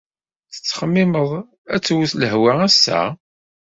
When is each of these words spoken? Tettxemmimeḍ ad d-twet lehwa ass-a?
Tettxemmimeḍ 0.53 1.29
ad 1.73 1.79
d-twet 1.81 2.11
lehwa 2.21 2.53
ass-a? 2.67 3.01